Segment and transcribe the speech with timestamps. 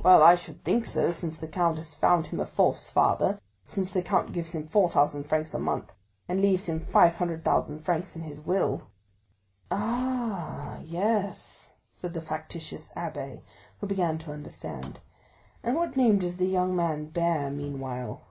[0.00, 4.00] "Well, I should think so, since the count has found him a false father—since the
[4.00, 5.92] count gives him four thousand francs a month,
[6.28, 8.86] and leaves him 500,000 francs in his will."
[9.72, 13.42] "Ah, yes," said the factitious abbé,
[13.80, 15.00] who began to understand;
[15.64, 18.22] "and what name does the young man bear meanwhile?"